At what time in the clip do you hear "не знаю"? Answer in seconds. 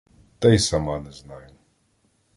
0.99-1.47